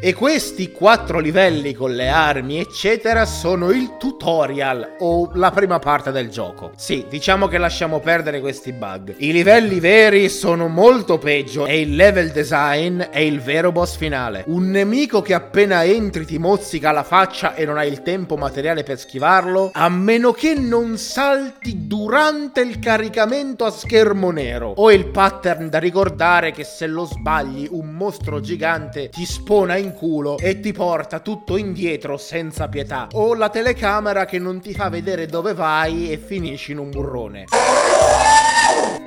E 0.06 0.12
questi 0.12 0.70
quattro 0.70 1.18
livelli 1.18 1.72
con 1.72 1.94
le 1.94 2.10
armi, 2.10 2.58
eccetera, 2.58 3.24
sono 3.24 3.70
il 3.70 3.96
tutorial 3.96 4.96
o 4.98 5.30
la 5.32 5.50
prima 5.50 5.78
parte 5.78 6.10
del 6.10 6.28
gioco. 6.28 6.72
Sì, 6.76 7.06
diciamo 7.08 7.48
che 7.48 7.56
lasciamo 7.56 8.00
perdere 8.00 8.40
questi 8.40 8.72
bug. 8.72 9.14
I 9.16 9.32
livelli 9.32 9.80
veri 9.80 10.28
sono 10.28 10.68
molto 10.68 11.16
peggio 11.16 11.64
e 11.64 11.80
il 11.80 11.96
level 11.96 12.32
design 12.32 13.00
è 13.00 13.20
il 13.20 13.40
vero 13.40 13.72
boss 13.72 13.96
finale. 13.96 14.44
Un 14.48 14.68
nemico 14.68 15.22
che 15.22 15.32
appena 15.32 15.82
entri 15.84 16.26
ti 16.26 16.36
mozzica 16.36 16.92
la 16.92 17.02
faccia 17.02 17.54
e 17.54 17.64
non 17.64 17.78
hai 17.78 17.90
il 17.90 18.02
tempo 18.02 18.36
materiale 18.36 18.82
per 18.82 18.98
schivarlo, 18.98 19.70
a 19.72 19.88
meno 19.88 20.32
che 20.32 20.52
non 20.52 20.98
salti 20.98 21.86
durante 21.86 22.60
il 22.60 22.78
caricamento 22.78 23.64
a 23.64 23.70
schermo 23.70 24.30
nero. 24.30 24.74
O 24.76 24.92
il 24.92 25.06
pattern 25.06 25.70
da 25.70 25.78
ricordare 25.78 26.52
che 26.52 26.64
se 26.64 26.86
lo 26.86 27.06
sbagli 27.06 27.68
un 27.70 27.88
mostro 27.94 28.40
gigante 28.40 29.08
ti 29.08 29.24
spona 29.24 29.76
in 29.76 29.92
culo 29.94 30.36
e 30.36 30.60
ti 30.60 30.72
porta 30.72 31.20
tutto 31.20 31.56
indietro 31.56 32.18
senza 32.18 32.68
pietà. 32.68 33.08
O 33.12 33.34
la 33.34 33.48
telecamera 33.48 34.26
che 34.26 34.38
non 34.38 34.60
ti 34.60 34.74
fa 34.74 34.90
vedere 34.90 35.26
dove 35.26 35.54
vai 35.54 36.12
e 36.12 36.18
finisci 36.18 36.72
in 36.72 36.78
un 36.78 36.90
burrone. 36.90 37.44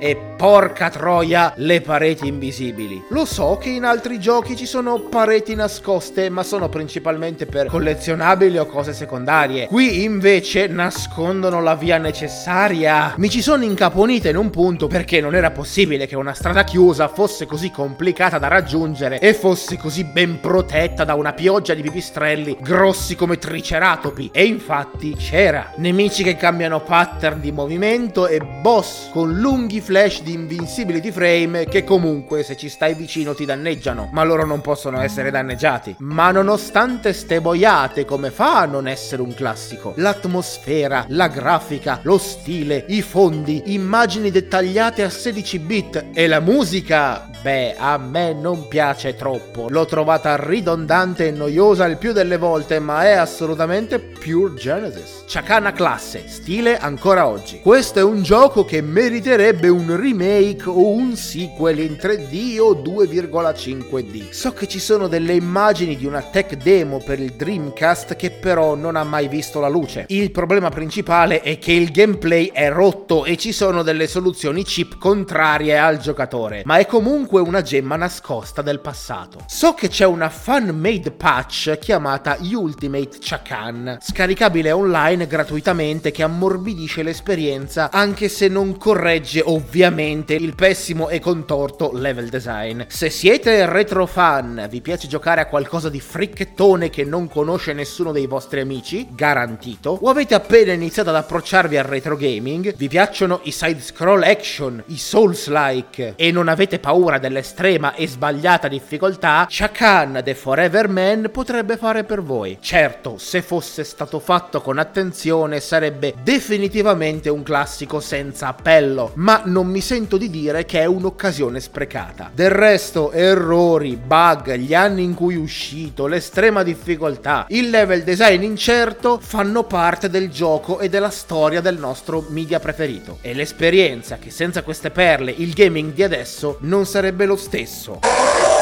E 0.00 0.16
porca 0.36 0.88
troia, 0.90 1.52
le 1.56 1.80
pareti 1.80 2.28
invisibili. 2.28 3.02
Lo 3.08 3.24
so 3.24 3.58
che 3.60 3.70
in 3.70 3.82
altri 3.82 4.20
giochi 4.20 4.54
ci 4.54 4.66
sono 4.66 5.00
pareti 5.00 5.56
nascoste, 5.56 6.30
ma 6.30 6.44
sono 6.44 6.68
principalmente 6.68 7.46
per 7.46 7.66
collezionabili 7.66 8.56
o 8.58 8.66
cose 8.66 8.92
secondarie. 8.92 9.66
Qui 9.66 10.04
invece 10.04 10.68
nascondono 10.68 11.60
la 11.60 11.74
via 11.74 11.98
necessaria. 11.98 13.14
Mi 13.16 13.28
ci 13.28 13.42
sono 13.42 13.64
incaponita 13.64 14.28
in 14.28 14.36
un 14.36 14.50
punto 14.50 14.86
perché 14.86 15.20
non 15.20 15.34
era 15.34 15.50
possibile 15.50 16.06
che 16.06 16.14
una 16.14 16.34
strada 16.34 16.62
chiusa 16.62 17.08
fosse 17.08 17.46
così 17.46 17.72
complicata 17.72 18.38
da 18.38 18.46
raggiungere 18.46 19.18
e 19.18 19.34
fosse 19.34 19.76
così 19.76 20.04
ben 20.04 20.38
protetta 20.38 21.02
da 21.02 21.14
una 21.14 21.32
pioggia 21.32 21.74
di 21.74 21.82
pipistrelli 21.82 22.56
grossi 22.60 23.16
come 23.16 23.38
triceratopi. 23.38 24.30
E 24.32 24.44
infatti 24.44 25.16
c'era. 25.16 25.72
Nemici 25.76 26.22
che 26.22 26.36
cambiano 26.36 26.80
pattern 26.80 27.40
di 27.40 27.50
movimento 27.50 28.28
e 28.28 28.38
boss 28.40 29.10
con 29.10 29.32
lunghi 29.38 29.80
flash 29.88 30.20
di 30.20 30.34
invincibility 30.34 31.10
frame 31.10 31.64
che 31.64 31.82
comunque 31.82 32.42
se 32.42 32.58
ci 32.58 32.68
stai 32.68 32.92
vicino 32.92 33.34
ti 33.34 33.46
danneggiano, 33.46 34.10
ma 34.12 34.22
loro 34.22 34.44
non 34.44 34.60
possono 34.60 35.00
essere 35.00 35.30
danneggiati. 35.30 35.96
Ma 36.00 36.30
nonostante 36.30 37.14
ste 37.14 37.40
boiate, 37.40 38.04
come 38.04 38.30
fa 38.30 38.58
a 38.58 38.66
non 38.66 38.86
essere 38.86 39.22
un 39.22 39.32
classico? 39.32 39.94
L'atmosfera, 39.96 41.06
la 41.08 41.28
grafica, 41.28 42.00
lo 42.02 42.18
stile, 42.18 42.84
i 42.88 43.00
fondi, 43.00 43.72
immagini 43.72 44.30
dettagliate 44.30 45.02
a 45.02 45.08
16 45.08 45.58
bit 45.58 46.04
e 46.12 46.26
la 46.26 46.40
musica 46.40 47.30
Beh, 47.40 47.76
a 47.78 47.96
me 47.98 48.32
non 48.32 48.66
piace 48.66 49.14
troppo. 49.14 49.68
L'ho 49.68 49.84
trovata 49.84 50.34
ridondante 50.36 51.28
e 51.28 51.30
noiosa 51.30 51.86
il 51.86 51.96
più 51.96 52.12
delle 52.12 52.36
volte, 52.36 52.80
ma 52.80 53.04
è 53.04 53.12
assolutamente 53.12 54.00
pure 54.00 54.54
Genesis. 54.54 55.22
Chakana 55.28 55.70
classe, 55.70 56.24
stile 56.26 56.76
ancora 56.76 57.28
oggi. 57.28 57.60
Questo 57.60 58.00
è 58.00 58.02
un 58.02 58.22
gioco 58.24 58.64
che 58.64 58.82
meriterebbe 58.82 59.68
un 59.68 59.77
remake 59.86 60.68
o 60.68 60.88
un 60.88 61.16
sequel 61.16 61.78
in 61.80 61.92
3D 62.00 62.58
o 62.58 62.74
2,5D. 62.74 64.30
So 64.30 64.52
che 64.52 64.66
ci 64.66 64.78
sono 64.78 65.08
delle 65.08 65.34
immagini 65.34 65.96
di 65.96 66.06
una 66.06 66.22
tech 66.22 66.56
demo 66.56 67.02
per 67.04 67.20
il 67.20 67.32
Dreamcast 67.32 68.16
che 68.16 68.30
però 68.30 68.74
non 68.74 68.96
ha 68.96 69.04
mai 69.04 69.28
visto 69.28 69.60
la 69.60 69.68
luce. 69.68 70.06
Il 70.08 70.30
problema 70.30 70.68
principale 70.70 71.40
è 71.40 71.58
che 71.58 71.72
il 71.72 71.90
gameplay 71.90 72.50
è 72.52 72.70
rotto 72.70 73.24
e 73.24 73.36
ci 73.36 73.52
sono 73.52 73.82
delle 73.82 74.06
soluzioni 74.06 74.64
chip 74.64 74.98
contrarie 74.98 75.78
al 75.78 75.98
giocatore, 75.98 76.62
ma 76.64 76.76
è 76.76 76.86
comunque 76.86 77.40
una 77.40 77.62
gemma 77.62 77.96
nascosta 77.96 78.62
del 78.62 78.80
passato. 78.80 79.40
So 79.46 79.74
che 79.74 79.88
c'è 79.88 80.04
una 80.04 80.28
fan-made 80.28 81.12
patch 81.12 81.78
chiamata 81.78 82.36
Ultimate 82.40 83.18
Chakan, 83.20 83.98
scaricabile 84.00 84.70
online 84.72 85.26
gratuitamente 85.26 86.10
che 86.10 86.22
ammorbidisce 86.22 87.02
l'esperienza 87.02 87.90
anche 87.90 88.28
se 88.28 88.48
non 88.48 88.76
corregge 88.76 89.42
ovviamente 89.68 90.32
il 90.32 90.54
pessimo 90.54 91.10
e 91.10 91.20
contorto 91.20 91.90
level 91.92 92.30
design. 92.30 92.84
Se 92.86 93.10
siete 93.10 93.66
retro 93.66 94.06
fan, 94.06 94.66
vi 94.70 94.80
piace 94.80 95.08
giocare 95.08 95.42
a 95.42 95.46
qualcosa 95.46 95.90
di 95.90 96.00
fricchettone 96.00 96.88
che 96.88 97.04
non 97.04 97.28
conosce 97.28 97.74
nessuno 97.74 98.10
dei 98.10 98.26
vostri 98.26 98.60
amici, 98.60 99.06
garantito, 99.10 99.98
o 100.00 100.08
avete 100.08 100.34
appena 100.34 100.72
iniziato 100.72 101.10
ad 101.10 101.16
approcciarvi 101.16 101.76
al 101.76 101.84
retro 101.84 102.16
gaming, 102.16 102.74
vi 102.76 102.88
piacciono 102.88 103.40
i 103.42 103.50
side 103.50 103.80
scroll 103.80 104.22
action, 104.22 104.82
i 104.86 104.96
souls-like 104.96 106.14
e 106.16 106.32
non 106.32 106.48
avete 106.48 106.78
paura 106.78 107.18
dell'estrema 107.18 107.94
e 107.94 108.08
sbagliata 108.08 108.68
difficoltà, 108.68 109.46
Chakan 109.50 110.22
The 110.24 110.34
Forever 110.34 110.88
Man 110.88 111.28
potrebbe 111.30 111.76
fare 111.76 112.04
per 112.04 112.22
voi. 112.22 112.56
Certo, 112.58 113.18
se 113.18 113.42
fosse 113.42 113.84
stato 113.84 114.18
fatto 114.18 114.62
con 114.62 114.78
attenzione 114.78 115.60
sarebbe 115.60 116.14
definitivamente 116.22 117.28
un 117.28 117.42
classico 117.42 118.00
senza 118.00 118.46
appello, 118.48 119.12
ma 119.16 119.42
non 119.44 119.57
mi 119.66 119.80
sento 119.80 120.16
di 120.16 120.30
dire 120.30 120.64
che 120.64 120.80
è 120.80 120.84
un'occasione 120.84 121.60
sprecata. 121.60 122.30
Del 122.32 122.50
resto, 122.50 123.12
errori, 123.12 123.96
bug, 123.96 124.54
gli 124.54 124.74
anni 124.74 125.02
in 125.02 125.14
cui 125.14 125.34
è 125.34 125.38
uscito, 125.38 126.06
l'estrema 126.06 126.62
difficoltà, 126.62 127.46
il 127.48 127.70
level 127.70 128.02
design 128.02 128.42
incerto 128.42 129.18
fanno 129.20 129.64
parte 129.64 130.08
del 130.08 130.30
gioco 130.30 130.78
e 130.78 130.88
della 130.88 131.10
storia 131.10 131.60
del 131.60 131.78
nostro 131.78 132.26
media 132.28 132.60
preferito. 132.60 133.18
E 133.20 133.34
l'esperienza 133.34 134.18
che 134.18 134.30
senza 134.30 134.62
queste 134.62 134.90
perle 134.90 135.32
il 135.36 135.52
gaming 135.52 135.92
di 135.92 136.02
adesso 136.02 136.58
non 136.60 136.86
sarebbe 136.86 137.26
lo 137.26 137.36
stesso. 137.36 138.57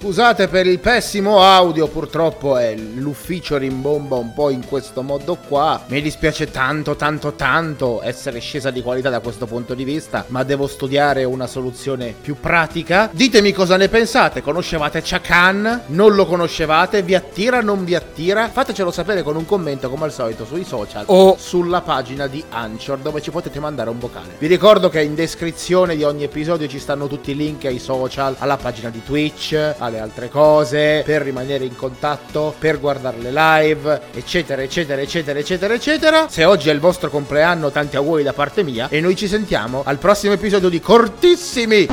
Scusate 0.00 0.46
per 0.46 0.68
il 0.68 0.78
pessimo 0.78 1.42
audio, 1.42 1.88
purtroppo 1.88 2.56
è 2.56 2.72
l'ufficio 2.76 3.56
rimbomba 3.56 4.14
un 4.14 4.32
po' 4.32 4.48
in 4.48 4.64
questo 4.64 5.02
modo 5.02 5.36
qua. 5.48 5.82
Mi 5.88 6.00
dispiace 6.00 6.52
tanto, 6.52 6.94
tanto, 6.94 7.32
tanto 7.32 8.00
essere 8.04 8.38
scesa 8.38 8.70
di 8.70 8.80
qualità 8.80 9.10
da 9.10 9.18
questo 9.18 9.46
punto 9.46 9.74
di 9.74 9.82
vista, 9.82 10.24
ma 10.28 10.44
devo 10.44 10.68
studiare 10.68 11.24
una 11.24 11.48
soluzione 11.48 12.14
più 12.18 12.36
pratica. 12.38 13.10
Ditemi 13.12 13.52
cosa 13.52 13.76
ne 13.76 13.88
pensate. 13.88 14.40
Conoscevate 14.40 15.00
Chakan? 15.02 15.82
Non 15.88 16.14
lo 16.14 16.26
conoscevate? 16.26 17.02
Vi 17.02 17.16
attira? 17.16 17.60
Non 17.60 17.84
vi 17.84 17.96
attira? 17.96 18.48
Fatecelo 18.48 18.92
sapere 18.92 19.24
con 19.24 19.34
un 19.34 19.46
commento 19.46 19.90
come 19.90 20.04
al 20.04 20.12
solito 20.12 20.44
sui 20.44 20.62
social 20.62 21.06
o 21.08 21.36
sulla 21.36 21.80
pagina 21.80 22.28
di 22.28 22.42
Anchor 22.50 22.98
dove 22.98 23.20
ci 23.20 23.32
potete 23.32 23.58
mandare 23.58 23.90
un 23.90 23.98
vocale. 23.98 24.36
Vi 24.38 24.46
ricordo 24.46 24.90
che 24.90 25.02
in 25.02 25.16
descrizione 25.16 25.96
di 25.96 26.04
ogni 26.04 26.22
episodio 26.22 26.68
ci 26.68 26.78
stanno 26.78 27.08
tutti 27.08 27.32
i 27.32 27.36
link 27.36 27.64
ai 27.64 27.80
social, 27.80 28.36
alla 28.38 28.56
pagina 28.56 28.90
di 28.90 29.02
Twitch, 29.02 29.74
alle 29.88 29.98
altre 29.98 30.28
cose, 30.28 31.02
per 31.04 31.22
rimanere 31.22 31.64
in 31.64 31.74
contatto, 31.76 32.54
per 32.58 32.78
guardare 32.78 33.18
le 33.18 33.32
live, 33.32 34.00
eccetera, 34.14 34.62
eccetera, 34.62 35.00
eccetera, 35.00 35.38
eccetera, 35.38 35.74
eccetera. 35.74 36.28
Se 36.28 36.44
oggi 36.44 36.68
è 36.68 36.72
il 36.72 36.80
vostro 36.80 37.10
compleanno, 37.10 37.70
tanti 37.70 37.96
auguri 37.96 38.22
da 38.22 38.32
parte 38.32 38.62
mia 38.62 38.88
e 38.88 39.00
noi 39.00 39.16
ci 39.16 39.26
sentiamo 39.26 39.82
al 39.84 39.98
prossimo 39.98 40.34
episodio 40.34 40.68
di 40.68 40.80
Cortissimi. 40.80 41.86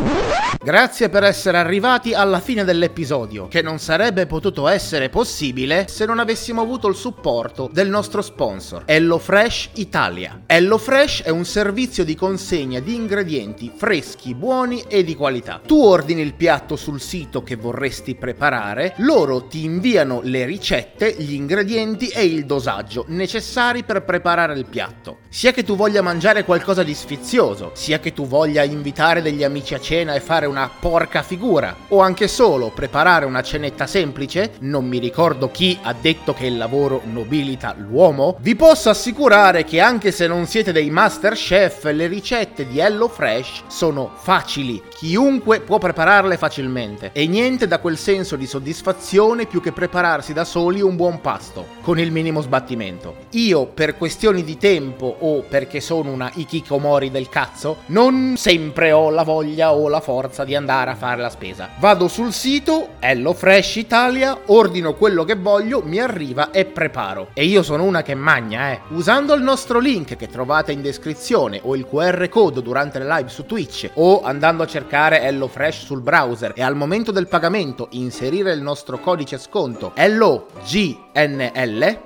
Grazie 0.64 1.10
per 1.10 1.24
essere 1.24 1.58
arrivati 1.60 2.14
alla 2.14 2.40
fine 2.40 2.64
dell'episodio, 2.64 3.48
che 3.48 3.62
non 3.62 3.78
sarebbe 3.78 4.26
potuto 4.26 4.68
essere 4.68 5.10
possibile 5.10 5.86
se 5.88 6.06
non 6.06 6.18
avessimo 6.18 6.62
avuto 6.62 6.88
il 6.88 6.96
supporto 6.96 7.70
del 7.72 7.88
nostro 7.88 8.24
sponsor, 8.24 8.82
HelloFresh 8.86 9.70
Italia. 9.74 10.42
HelloFresh 10.48 11.22
è 11.22 11.30
un 11.30 11.46
servizio 11.46 12.04
di 12.04 12.16
consegna 12.16 12.80
di 12.80 12.96
ingredienti 12.96 13.72
freschi, 13.76 14.34
buoni 14.34 14.84
e 14.88 15.04
di 15.04 15.16
qualità. 15.16 15.62
Tu 15.64 15.80
ordini 15.80 16.22
il 16.22 16.34
piatto 16.34 16.76
sul 16.76 17.00
sito 17.00 17.44
che 17.44 17.56
vorresti 17.56 17.84
preparare, 18.16 18.94
loro 18.98 19.46
ti 19.48 19.64
inviano 19.64 20.22
le 20.24 20.46
ricette, 20.46 21.14
gli 21.18 21.34
ingredienti 21.34 22.08
e 22.08 22.26
il 22.26 22.46
dosaggio 22.46 23.06
necessari 23.10 23.84
per 23.84 24.04
preparare 24.04 24.54
il 24.54 24.66
piatto. 24.66 25.20
Sia 25.30 25.52
che 25.52 25.64
tu 25.64 25.76
voglia 25.76 26.02
mangiare 26.02 26.46
qualcosa 26.46 26.84
di 26.84 26.94
sfizioso, 26.94 27.72
sia 27.74 28.00
che 28.00 28.14
tu 28.14 28.26
voglia 28.28 28.64
invitare 28.64 29.22
degli 29.22 29.44
amici 29.44 29.74
a 29.74 29.80
cena 29.80 30.14
e 30.14 30.20
fare 30.20 30.46
una 30.46 30.70
porca 30.80 31.22
figura, 31.22 31.76
o 31.90 32.00
anche 32.02 32.28
solo 32.28 32.72
preparare 32.72 33.26
una 33.26 33.42
cenetta 33.42 33.86
semplice, 33.88 34.54
non 34.60 34.86
mi 34.86 35.00
ricordo 35.00 35.52
chi 35.52 35.78
ha 35.82 35.94
detto 35.94 36.34
che 36.34 36.46
il 36.46 36.58
lavoro 36.58 37.02
nobilita 37.06 37.76
l'uomo, 37.78 38.38
vi 38.40 38.56
posso 38.56 38.90
assicurare 38.90 39.64
che 39.64 39.80
anche 39.80 40.12
se 40.12 40.28
non 40.28 40.46
siete 40.46 40.72
dei 40.72 40.90
master 40.90 41.34
chef, 41.34 41.84
le 41.92 42.08
ricette 42.08 42.68
di 42.68 42.80
HelloFresh 42.80 43.64
sono 43.68 44.12
facili, 44.16 44.82
chiunque 44.90 45.62
può 45.62 45.78
prepararle 45.78 46.38
facilmente 46.38 47.10
e 47.14 47.28
niente 47.28 47.68
da 47.68 47.75
quel 47.80 47.98
senso 47.98 48.36
di 48.36 48.46
soddisfazione 48.46 49.46
più 49.46 49.62
che 49.62 49.72
prepararsi 49.72 50.34
da 50.34 50.44
soli 50.44 50.82
un 50.82 50.96
buon 50.96 51.22
pasto, 51.22 51.68
con 51.82 52.00
il 52.00 52.12
minimo 52.12 52.42
sbattimento. 52.42 53.16
Io, 53.32 53.66
per 53.66 53.98
questioni 53.98 54.44
di 54.44 54.58
tempo 54.58 55.16
o 55.20 55.44
perché 55.48 55.82
sono 55.82 56.12
una 56.12 56.32
ikikomori 56.34 57.12
del 57.12 57.30
cazzo, 57.30 57.78
non 57.88 58.36
sempre 58.38 58.92
ho 58.92 59.10
la 59.10 59.24
voglia 59.24 59.74
o 59.74 59.88
la 59.88 60.00
forza 60.00 60.44
di 60.44 60.56
andare 60.56 60.92
a 60.92 60.96
fare 60.96 61.22
la 61.22 61.30
spesa. 61.30 61.70
Vado 61.80 62.08
sul 62.08 62.34
sito 62.34 62.90
HelloFresh 63.00 63.76
Italia, 63.78 64.38
ordino 64.46 64.94
quello 64.94 65.24
che 65.24 65.36
voglio, 65.36 65.82
mi 65.84 66.00
arriva 66.00 66.52
e 66.52 66.66
preparo. 66.66 67.30
E 67.34 67.46
io 67.46 67.64
sono 67.64 67.84
una 67.84 68.02
che 68.02 68.16
magna, 68.16 68.72
eh. 68.72 68.82
Usando 68.90 69.34
il 69.34 69.42
nostro 69.42 69.80
link 69.80 70.16
che 70.16 70.28
trovate 70.28 70.72
in 70.72 70.82
descrizione 70.82 71.60
o 71.64 71.76
il 71.76 71.86
QR 71.86 72.28
code 72.30 72.62
durante 72.62 73.00
le 73.00 73.06
live 73.06 73.30
su 73.30 73.46
Twitch 73.46 73.90
o 73.96 74.22
andando 74.22 74.64
a 74.64 74.68
cercare 74.68 75.22
HelloFresh 75.22 75.86
sul 75.86 76.02
browser 76.02 76.54
e 76.56 76.64
al 76.64 76.76
momento 76.76 77.12
del 77.12 77.28
pagamento 77.66 77.88
inserire 77.92 78.54
il 78.54 78.62
nostro 78.62 79.00
codice 79.00 79.40
sconto 79.40 79.94
LOGNL, 79.96 80.50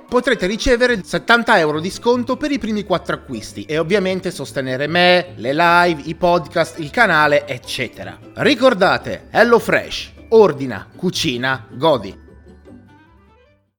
potrete 0.08 0.46
ricevere 0.46 1.02
70 1.04 1.58
euro 1.58 1.80
di 1.80 1.90
sconto 1.90 2.36
per 2.36 2.50
i 2.50 2.58
primi 2.58 2.84
4 2.84 3.14
acquisti 3.16 3.64
e 3.64 3.76
ovviamente 3.78 4.30
sostenere 4.30 4.86
me, 4.86 5.34
le 5.36 5.52
live, 5.52 6.02
i 6.04 6.14
podcast, 6.14 6.78
il 6.78 6.90
canale, 6.90 7.46
eccetera. 7.46 8.18
Ricordate, 8.34 9.26
HelloFresh, 9.30 10.12
ordina, 10.30 10.88
cucina, 10.96 11.66
godi. 11.70 12.19